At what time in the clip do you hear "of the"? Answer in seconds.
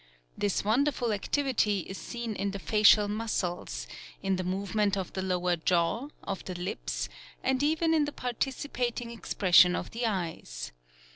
4.97-5.21, 6.23-6.55, 9.75-10.07